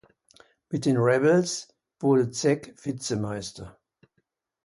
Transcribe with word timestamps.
Mit 0.71 0.85
den 0.87 0.97
Rebels 0.97 1.67
wurde 1.99 2.31
Zec 2.31 2.73
Vizemeister. 2.83 3.79